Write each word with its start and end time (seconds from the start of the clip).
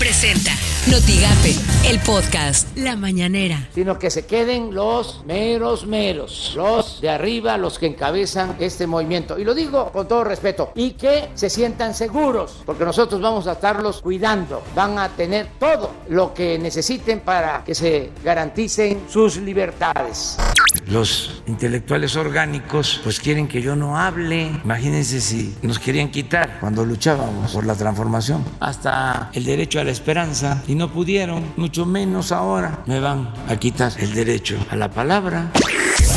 Presenta 0.00 0.52
Notigape, 0.86 1.54
el 1.86 2.00
podcast 2.00 2.74
La 2.74 2.96
Mañanera. 2.96 3.68
Sino 3.74 3.98
que 3.98 4.08
se 4.08 4.24
queden 4.24 4.74
los 4.74 5.22
meros 5.26 5.86
meros, 5.86 6.54
los 6.56 7.02
de 7.02 7.10
arriba, 7.10 7.58
los 7.58 7.78
que 7.78 7.84
encabezan 7.84 8.56
este 8.60 8.86
movimiento. 8.86 9.38
Y 9.38 9.44
lo 9.44 9.54
digo 9.54 9.92
con 9.92 10.08
todo 10.08 10.24
respeto. 10.24 10.72
Y 10.74 10.92
que 10.92 11.28
se 11.34 11.50
sientan 11.50 11.94
seguros, 11.94 12.62
porque 12.64 12.86
nosotros 12.86 13.20
vamos 13.20 13.46
a 13.46 13.52
estarlos 13.52 14.00
cuidando. 14.00 14.62
Van 14.74 14.98
a 14.98 15.10
tener 15.10 15.48
todo 15.58 15.90
lo 16.08 16.32
que 16.32 16.58
necesiten 16.58 17.20
para 17.20 17.62
que 17.62 17.74
se 17.74 18.10
garanticen 18.24 19.02
sus 19.06 19.36
libertades. 19.36 20.38
Los 20.86 21.42
intelectuales 21.46 22.16
orgánicos 22.16 23.00
pues 23.02 23.20
quieren 23.20 23.48
que 23.48 23.60
yo 23.60 23.76
no 23.76 23.98
hable. 23.98 24.50
Imagínense 24.64 25.20
si 25.20 25.54
nos 25.62 25.78
querían 25.78 26.10
quitar 26.10 26.58
cuando 26.60 26.84
luchábamos 26.84 27.52
por 27.52 27.66
la 27.66 27.74
transformación. 27.74 28.44
Hasta 28.60 29.30
el 29.32 29.44
derecho 29.44 29.80
a 29.80 29.84
la 29.84 29.89
esperanza 29.90 30.62
y 30.66 30.74
no 30.74 30.90
pudieron, 30.92 31.52
mucho 31.56 31.86
menos 31.86 32.32
ahora 32.32 32.82
me 32.86 33.00
van 33.00 33.32
a 33.48 33.56
quitar 33.56 33.92
el 33.98 34.14
derecho 34.14 34.56
a 34.70 34.76
la 34.76 34.90
palabra. 34.90 35.50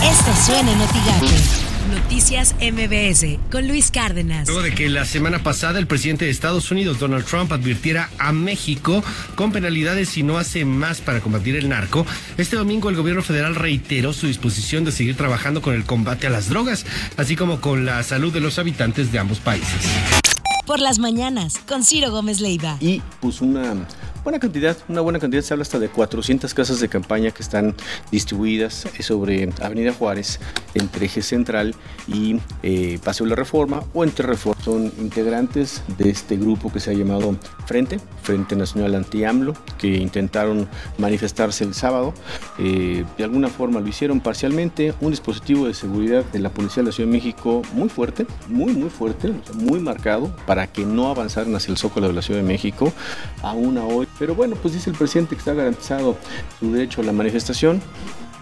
Esto 0.04 0.32
suena 0.46 0.72
en 0.72 0.78
Noticias 0.80 2.56
MBS 2.62 3.40
con 3.52 3.68
Luis 3.68 3.92
Cárdenas. 3.92 4.48
Luego 4.48 4.64
de 4.64 4.74
que 4.74 4.90
la 4.90 5.06
semana 5.06 5.44
pasada 5.44 5.80
el 5.80 5.88
presidente 5.88 6.26
de 6.26 6.32
Estados 6.32 6.72
Unidos, 6.72 7.00
Donald 7.00 7.26
Trump, 7.26 7.52
advirtiera 7.52 8.10
a 8.18 8.32
México 8.32 9.04
con 9.36 9.52
penalidades 9.52 10.10
si 10.10 10.24
no 10.24 10.38
hace 10.38 10.66
más 10.66 11.02
para 11.02 11.20
combatir 11.20 11.56
el 11.56 11.70
narco, 11.70 12.06
este 12.38 12.56
domingo 12.56 12.90
el 12.90 12.96
gobierno 12.96 13.22
federal 13.22 13.56
reiteró 13.56 14.14
su 14.14 14.28
disposición 14.28 14.86
de 14.86 14.92
seguir 14.92 15.16
trabajando 15.16 15.62
con 15.62 15.74
el 15.74 15.84
combate 15.84 16.28
a 16.28 16.30
las 16.30 16.50
drogas, 16.50 16.86
así 17.18 17.36
como 17.36 17.60
con 17.60 17.86
la 17.86 18.02
salud 18.04 18.34
de 18.34 18.40
los 18.40 18.60
habitantes 18.60 19.12
de 19.12 19.20
ambos 19.20 19.40
países. 19.40 20.23
Por 20.66 20.80
las 20.80 20.98
mañanas, 20.98 21.58
con 21.68 21.84
Ciro 21.84 22.10
Gómez 22.12 22.40
Leiva. 22.40 22.78
Y 22.80 23.02
pues 23.20 23.42
una 23.42 23.86
buena 24.24 24.40
cantidad, 24.40 24.78
una 24.88 25.02
buena 25.02 25.20
cantidad, 25.20 25.42
se 25.42 25.54
habla 25.54 25.64
hasta 25.64 25.78
de 25.78 25.90
400 25.90 26.54
casas 26.54 26.80
de 26.80 26.88
campaña 26.88 27.32
que 27.32 27.44
están 27.44 27.76
distribuidas 28.12 28.88
sobre 29.02 29.50
Avenida 29.62 29.92
Juárez, 29.92 30.40
entre 30.74 31.08
Eje 31.08 31.22
Central 31.22 31.76
y 32.08 32.40
eh, 32.64 32.98
Paseo 33.04 33.26
de 33.26 33.32
la 33.32 33.36
Reforma 33.36 33.84
o 33.94 34.06
entre 34.06 34.26
Reforma. 34.26 34.53
Son 34.64 34.92
integrantes 35.00 35.84
de 35.98 36.10
este 36.10 36.38
grupo 36.38 36.72
que 36.72 36.80
se 36.80 36.92
ha 36.92 36.94
llamado 36.94 37.36
Frente, 37.66 38.00
Frente 38.22 38.56
Nacional 38.56 38.96
Anti-AMLO, 38.96 39.54
que 39.78 39.88
intentaron 39.88 40.70
manifestarse 40.98 41.66
el 41.66 41.74
sábado. 41.74 42.14
Eh, 42.60 43.04
de 43.18 43.24
alguna 43.24 43.50
forma 43.50 43.82
lo 43.82 43.88
hicieron 43.88 44.22
parcialmente. 44.22 44.94
Un 45.02 45.12
dispositivo 45.12 45.68
de 45.68 45.74
seguridad 45.74 46.24
de 46.26 46.40
la 46.40 46.50
Policía 46.50 46.82
de 46.82 46.88
la 46.88 46.92
Ciudad 46.94 47.10
de 47.10 47.18
México 47.18 47.62
muy 47.74 47.90
fuerte, 47.90 48.26
muy, 48.48 48.74
muy 48.74 48.90
fuerte, 48.90 49.34
muy 49.54 49.80
marcado, 49.80 50.34
para 50.46 50.68
que 50.68 50.86
no 50.86 51.10
avanzaran 51.10 51.54
hacia 51.56 51.72
el 51.72 51.78
zócalo 51.78 52.08
de 52.08 52.14
la 52.14 52.22
Ciudad 52.22 52.40
de 52.40 52.48
México. 52.48 52.94
Aún 53.42 53.78
hoy 53.78 54.08
pero 54.18 54.36
bueno, 54.36 54.56
pues 54.62 54.74
dice 54.74 54.90
el 54.90 54.96
presidente 54.96 55.36
que 55.36 55.40
está 55.40 55.54
garantizado 55.54 56.18
su 56.60 56.72
derecho 56.72 57.02
a 57.02 57.04
la 57.04 57.12
manifestación. 57.12 57.82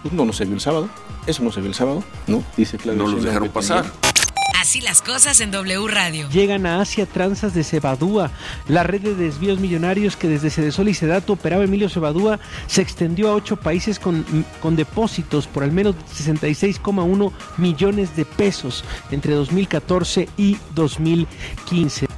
Pues 0.02 0.14
no, 0.14 0.24
no 0.24 0.32
se 0.32 0.44
vio 0.44 0.54
el 0.54 0.60
sábado. 0.60 0.88
Eso 1.26 1.42
no 1.42 1.52
se 1.52 1.60
vio 1.60 1.68
el 1.68 1.74
sábado, 1.74 2.02
¿no? 2.26 2.42
Dice 2.56 2.76
Claudio. 2.76 3.04
No 3.04 3.10
los 3.10 3.24
dejaron 3.24 3.48
pasar. 3.48 3.84
Así 4.62 4.80
las 4.80 5.02
cosas 5.02 5.40
en 5.40 5.50
W 5.50 5.88
Radio. 5.88 6.28
Llegan 6.28 6.66
a 6.66 6.80
Asia 6.80 7.04
tranzas 7.04 7.52
de 7.52 7.64
Cebadúa. 7.64 8.30
La 8.68 8.84
red 8.84 9.00
de 9.00 9.16
desvíos 9.16 9.58
millonarios 9.58 10.14
que 10.14 10.28
desde 10.28 10.50
Cedesol 10.50 10.88
y 10.88 10.94
Sedato 10.94 11.32
operaba 11.32 11.64
Emilio 11.64 11.88
Cebadúa 11.88 12.38
se 12.68 12.80
extendió 12.80 13.28
a 13.28 13.34
ocho 13.34 13.56
países 13.56 13.98
con, 13.98 14.24
con 14.60 14.76
depósitos 14.76 15.48
por 15.48 15.64
al 15.64 15.72
menos 15.72 15.96
66,1 16.16 17.32
millones 17.56 18.14
de 18.14 18.24
pesos 18.24 18.84
entre 19.10 19.34
2014 19.34 20.28
y 20.36 20.56
2015. 20.76 22.11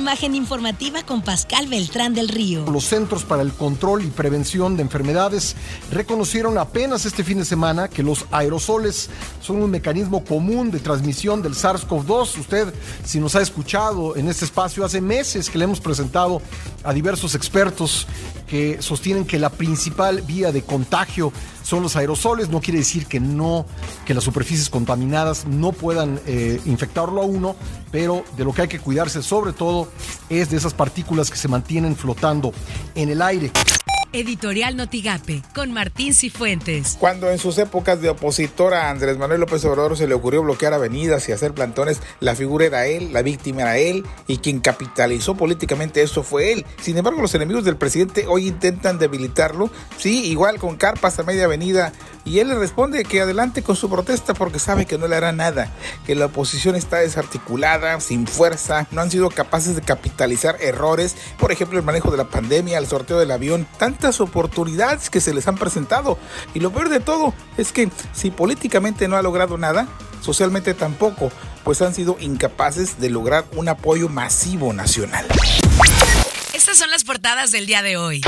Imagen 0.00 0.34
informativa 0.34 1.02
con 1.02 1.20
Pascal 1.20 1.66
Beltrán 1.68 2.14
del 2.14 2.30
Río. 2.30 2.64
Los 2.64 2.84
Centros 2.84 3.22
para 3.22 3.42
el 3.42 3.52
Control 3.52 4.02
y 4.02 4.06
Prevención 4.06 4.74
de 4.74 4.80
Enfermedades 4.80 5.56
reconocieron 5.92 6.56
apenas 6.56 7.04
este 7.04 7.22
fin 7.22 7.36
de 7.36 7.44
semana 7.44 7.86
que 7.86 8.02
los 8.02 8.24
aerosoles 8.30 9.10
son 9.42 9.62
un 9.62 9.70
mecanismo 9.70 10.24
común 10.24 10.70
de 10.70 10.78
transmisión 10.78 11.42
del 11.42 11.52
SARS-CoV-2. 11.52 12.38
Usted, 12.38 12.72
si 13.04 13.20
nos 13.20 13.36
ha 13.36 13.42
escuchado 13.42 14.16
en 14.16 14.30
este 14.30 14.46
espacio, 14.46 14.86
hace 14.86 15.02
meses 15.02 15.50
que 15.50 15.58
le 15.58 15.64
hemos 15.64 15.80
presentado 15.80 16.40
a 16.84 16.92
diversos 16.92 17.34
expertos 17.34 18.06
que 18.48 18.82
sostienen 18.82 19.24
que 19.24 19.38
la 19.38 19.50
principal 19.50 20.22
vía 20.22 20.50
de 20.50 20.62
contagio 20.62 21.32
son 21.62 21.82
los 21.82 21.94
aerosoles. 21.96 22.48
No 22.48 22.60
quiere 22.60 22.80
decir 22.80 23.06
que 23.06 23.20
no, 23.20 23.64
que 24.04 24.12
las 24.12 24.24
superficies 24.24 24.68
contaminadas 24.68 25.46
no 25.46 25.72
puedan 25.72 26.20
eh, 26.26 26.60
infectarlo 26.66 27.22
a 27.22 27.24
uno, 27.24 27.54
pero 27.92 28.24
de 28.36 28.44
lo 28.44 28.52
que 28.52 28.62
hay 28.62 28.68
que 28.68 28.80
cuidarse 28.80 29.22
sobre 29.22 29.52
todo 29.52 29.88
es 30.28 30.50
de 30.50 30.56
esas 30.56 30.74
partículas 30.74 31.30
que 31.30 31.36
se 31.36 31.48
mantienen 31.48 31.94
flotando 31.94 32.52
en 32.94 33.08
el 33.08 33.22
aire. 33.22 33.52
Editorial 34.12 34.76
Notigape, 34.76 35.42
con 35.54 35.72
Martín 35.72 36.14
Cifuentes. 36.14 36.96
Cuando 36.98 37.30
en 37.30 37.38
sus 37.38 37.56
épocas 37.58 38.00
de 38.00 38.08
opositor 38.08 38.74
a 38.74 38.90
Andrés 38.90 39.18
Manuel 39.18 39.40
López 39.40 39.64
Obrador 39.64 39.96
se 39.96 40.08
le 40.08 40.14
ocurrió 40.14 40.42
bloquear 40.42 40.74
avenidas 40.74 41.28
y 41.28 41.32
hacer 41.32 41.54
plantones, 41.54 42.00
la 42.18 42.34
figura 42.34 42.66
era 42.66 42.86
él, 42.86 43.12
la 43.12 43.22
víctima 43.22 43.62
era 43.62 43.78
él, 43.78 44.04
y 44.26 44.38
quien 44.38 44.58
capitalizó 44.58 45.36
políticamente 45.36 46.02
eso 46.02 46.24
fue 46.24 46.52
él. 46.52 46.66
Sin 46.82 46.98
embargo, 46.98 47.22
los 47.22 47.34
enemigos 47.36 47.64
del 47.64 47.76
presidente 47.76 48.26
hoy 48.26 48.48
intentan 48.48 48.98
debilitarlo, 48.98 49.70
sí, 49.96 50.26
igual 50.26 50.58
con 50.58 50.76
carpas 50.76 51.18
a 51.20 51.22
media 51.22 51.44
avenida, 51.44 51.92
y 52.24 52.40
él 52.40 52.48
le 52.48 52.56
responde 52.56 53.04
que 53.04 53.20
adelante 53.20 53.62
con 53.62 53.76
su 53.76 53.88
protesta 53.88 54.34
porque 54.34 54.58
sabe 54.58 54.86
que 54.86 54.98
no 54.98 55.06
le 55.06 55.16
hará 55.16 55.32
nada, 55.32 55.72
que 56.04 56.16
la 56.16 56.26
oposición 56.26 56.74
está 56.74 56.98
desarticulada, 56.98 58.00
sin 58.00 58.26
fuerza, 58.26 58.88
no 58.90 59.00
han 59.00 59.10
sido 59.10 59.30
capaces 59.30 59.76
de 59.76 59.82
capitalizar 59.82 60.56
errores, 60.60 61.14
por 61.38 61.52
ejemplo, 61.52 61.78
el 61.78 61.84
manejo 61.84 62.10
de 62.10 62.16
la 62.16 62.28
pandemia, 62.28 62.78
el 62.78 62.86
sorteo 62.86 63.18
del 63.18 63.30
avión, 63.30 63.66
oportunidades 64.20 65.10
que 65.10 65.20
se 65.20 65.34
les 65.34 65.46
han 65.48 65.56
presentado. 65.56 66.18
Y 66.54 66.60
lo 66.60 66.72
peor 66.72 66.88
de 66.88 67.00
todo 67.00 67.34
es 67.56 67.72
que 67.72 67.90
si 68.12 68.30
políticamente 68.30 69.08
no 69.08 69.16
ha 69.16 69.22
logrado 69.22 69.58
nada, 69.58 69.86
socialmente 70.20 70.74
tampoco, 70.74 71.30
pues 71.64 71.82
han 71.82 71.94
sido 71.94 72.16
incapaces 72.20 73.00
de 73.00 73.10
lograr 73.10 73.44
un 73.56 73.68
apoyo 73.68 74.08
masivo 74.08 74.72
nacional. 74.72 75.26
Estas 76.54 76.78
son 76.78 76.90
las 76.90 77.04
portadas 77.04 77.52
del 77.52 77.66
día 77.66 77.82
de 77.82 77.96
hoy. 77.96 78.22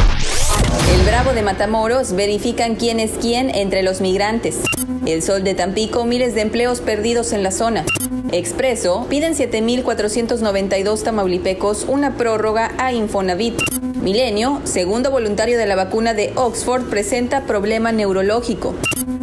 El 0.95 1.03
Bravo 1.03 1.33
de 1.33 1.43
Matamoros 1.43 2.13
verifican 2.13 2.77
quién 2.77 3.01
es 3.01 3.13
quién 3.21 3.51
entre 3.51 3.83
los 3.83 4.01
migrantes. 4.01 4.61
El 5.07 5.23
Sol 5.23 5.45
de 5.45 5.55
Tampico, 5.55 6.05
miles 6.05 6.35
de 6.35 6.43
empleos 6.43 6.81
perdidos 6.81 7.33
en 7.33 7.43
la 7.43 7.51
zona. 7.51 7.85
Expreso, 8.33 9.07
piden 9.11 9.35
7.492 9.35 11.03
tamaulipecos 11.03 11.85
una 11.87 12.17
prórroga 12.17 12.73
a 12.79 12.91
Infonavit. 12.91 13.61
Milenio, 14.01 14.63
segundo 14.65 15.11
voluntario 15.11 15.59
de 15.59 15.67
la 15.67 15.77
vacuna 15.77 16.15
de 16.15 16.33
Oxford, 16.37 16.89
presenta 16.89 17.45
problema 17.45 17.93
neurológico. 17.93 18.75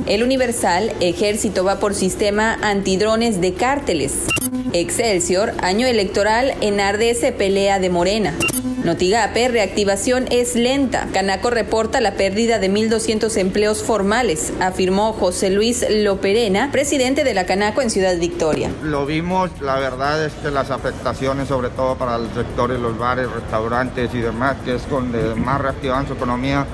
El 0.06 0.22
Universal, 0.22 0.94
ejército 1.00 1.64
va 1.64 1.80
por 1.80 1.96
sistema 1.96 2.54
antidrones 2.62 3.42
de 3.42 3.56
cárteles. 3.56 4.28
Excelsior, 4.74 5.54
año 5.64 5.88
electoral, 5.88 6.54
en 6.62 6.78
se 7.16 7.32
pelea 7.32 7.80
de 7.80 7.90
Morena. 7.90 8.36
Notigape, 8.84 9.50
reactivación 9.50 10.26
es 10.32 10.56
lenta. 10.56 11.08
Canaco 11.14 11.50
reporta 11.50 12.00
la 12.00 12.14
pérdida 12.14 12.60
de 12.60 12.72
1.200 12.72 13.36
empleos 13.38 13.84
formales, 13.84 14.54
afirmó 14.62 15.14
José 15.14 15.50
Luis 15.50 15.86
Loperena, 15.90 16.72
presidente 16.72 17.24
de 17.24 17.34
la 17.34 17.46
Canaco 17.46 17.82
en 17.82 17.90
Ciudad 17.90 18.18
Victoria. 18.18 18.70
Lo 18.82 19.06
vimos, 19.06 19.50
la 19.62 19.80
verdad 19.80 20.26
es 20.26 20.34
que 20.34 20.50
las 20.50 20.72
afectaciones, 20.72 21.50
sobre 21.50 21.70
todo 21.70 21.98
para 21.98 22.16
el 22.16 22.30
sector 22.34 22.72
de 22.72 22.80
los 22.80 22.98
bares, 22.98 23.30
restaurantes 23.30 24.14
y 24.14 24.20
demás, 24.20 24.56
que 24.64 24.76
es 24.76 24.90
donde 24.90 25.36
más 25.36 25.60
reactivan 25.60 26.08
su 26.08 26.14
economía, 26.14 26.66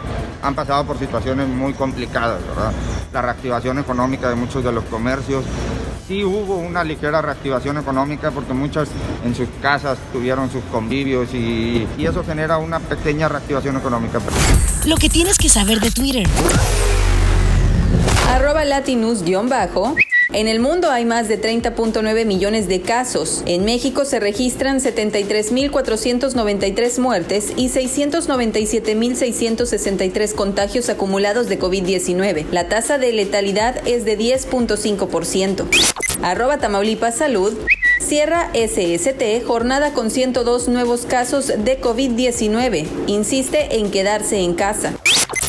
han 0.44 0.54
pasado 0.54 0.86
por 0.86 1.00
situaciones 1.00 1.48
muy 1.48 1.74
complicadas, 1.74 2.40
¿verdad? 2.48 2.72
La 3.12 3.22
reactivación 3.24 3.80
económica 3.80 4.30
de 4.30 4.36
muchos 4.36 4.64
de 4.64 4.72
los 4.72 4.84
comercios, 4.86 5.44
sí 6.08 6.24
hubo 6.24 6.58
una 6.58 6.84
ligera 6.84 7.22
reactivación 7.22 7.78
económica 7.78 8.32
porque 8.32 8.54
muchas 8.54 8.90
en 9.24 9.36
sus 9.36 9.48
casas 9.62 9.98
tuvieron 10.14 10.52
sus 10.52 10.64
convivios 10.66 11.34
y, 11.34 11.88
eso 11.98 12.24
genera 12.24 12.60
una 12.60 12.80
pequeña 12.80 13.28
reactivación 13.28 13.78
económica. 13.78 14.20
Lo 14.86 14.96
que 14.98 15.10
tienes 15.10 15.38
que 15.40 15.50
saber 15.50 15.80
de 15.80 15.90
Twitter. 15.90 16.28
Arroba 18.30 18.64
latinus-bajo. 18.64 19.96
En 20.34 20.48
el 20.48 20.60
mundo 20.60 20.90
hay 20.90 21.06
más 21.06 21.28
de 21.28 21.40
30.9 21.40 22.26
millones 22.26 22.68
de 22.68 22.82
casos. 22.82 23.44
En 23.46 23.64
México 23.64 24.06
se 24.06 24.20
registran 24.20 24.80
73.493 24.80 26.98
muertes 27.00 27.54
y 27.56 27.70
697.663 27.70 30.34
contagios 30.34 30.90
acumulados 30.90 31.48
de 31.48 31.60
COVID-19. 31.60 32.48
La 32.52 32.70
tasa 32.70 32.98
de 32.98 33.14
letalidad 33.14 33.88
es 33.88 34.04
de 34.04 34.18
10.5%. 34.18 35.68
Arroba 36.24 36.58
Tamaulipas 36.58 37.18
Salud. 37.18 37.54
Cierra 38.00 38.50
SST 38.54 39.44
jornada 39.46 39.94
con 39.94 40.10
102 40.12 40.68
nuevos 40.70 41.06
casos 41.06 41.48
de 41.48 41.80
COVID-19. 41.80 42.88
Insiste 43.08 43.78
en 43.78 43.92
quedarse 43.92 44.40
en 44.40 44.56
casa. 44.56 44.94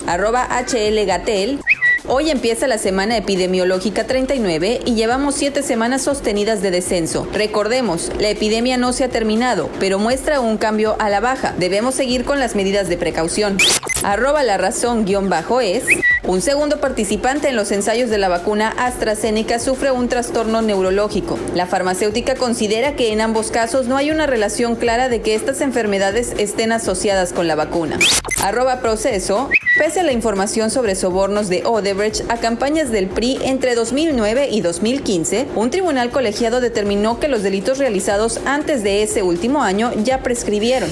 Arroba 0.06 0.46
HL 0.48 1.04
Gatel. 1.06 1.60
Hoy 2.08 2.30
empieza 2.30 2.68
la 2.68 2.78
semana 2.78 3.16
epidemiológica 3.16 4.04
39 4.04 4.80
y 4.84 4.94
llevamos 4.94 5.34
siete 5.34 5.64
semanas 5.64 6.02
sostenidas 6.02 6.62
de 6.62 6.70
descenso. 6.70 7.26
Recordemos, 7.32 8.12
la 8.20 8.28
epidemia 8.28 8.76
no 8.76 8.92
se 8.92 9.02
ha 9.02 9.08
terminado, 9.08 9.68
pero 9.80 9.98
muestra 9.98 10.38
un 10.38 10.56
cambio 10.56 10.94
a 11.00 11.10
la 11.10 11.18
baja. 11.18 11.52
Debemos 11.58 11.96
seguir 11.96 12.24
con 12.24 12.38
las 12.38 12.54
medidas 12.54 12.88
de 12.88 12.96
precaución. 12.96 13.58
Arroba 14.04 14.44
la 14.44 14.56
razón 14.56 15.04
guion 15.04 15.28
bajo 15.28 15.60
es. 15.60 15.82
Un 16.22 16.42
segundo 16.42 16.80
participante 16.80 17.48
en 17.48 17.56
los 17.56 17.72
ensayos 17.72 18.08
de 18.08 18.18
la 18.18 18.28
vacuna 18.28 18.68
AstraZeneca 18.78 19.58
sufre 19.58 19.90
un 19.90 20.08
trastorno 20.08 20.62
neurológico. 20.62 21.36
La 21.56 21.66
farmacéutica 21.66 22.36
considera 22.36 22.94
que 22.94 23.12
en 23.12 23.20
ambos 23.20 23.50
casos 23.50 23.88
no 23.88 23.96
hay 23.96 24.12
una 24.12 24.26
relación 24.26 24.76
clara 24.76 25.08
de 25.08 25.22
que 25.22 25.34
estas 25.34 25.60
enfermedades 25.60 26.34
estén 26.38 26.70
asociadas 26.70 27.32
con 27.32 27.48
la 27.48 27.56
vacuna. 27.56 27.98
Arroba 28.42 28.80
proceso. 28.80 29.50
Pese 29.78 30.00
a 30.00 30.02
la 30.02 30.12
información 30.12 30.70
sobre 30.70 30.94
sobornos 30.94 31.48
de 31.48 31.64
Odebrecht 31.64 32.30
a 32.30 32.38
campañas 32.38 32.90
del 32.90 33.08
PRI 33.08 33.38
entre 33.42 33.74
2009 33.74 34.48
y 34.50 34.60
2015, 34.60 35.48
un 35.54 35.70
tribunal 35.70 36.10
colegiado 36.10 36.60
determinó 36.60 37.20
que 37.20 37.28
los 37.28 37.42
delitos 37.42 37.78
realizados 37.78 38.40
antes 38.46 38.82
de 38.82 39.02
ese 39.02 39.22
último 39.22 39.62
año 39.62 39.92
ya 40.02 40.22
prescribieron. 40.22 40.88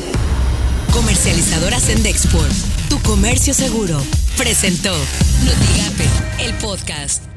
Comercializadora 0.93 1.81
Sendexport, 1.81 2.53
tu 2.89 3.01
comercio 3.01 3.55
seguro, 3.55 3.99
presentó 4.37 4.93
Notigape, 5.45 6.45
el 6.45 6.55
podcast. 6.55 7.34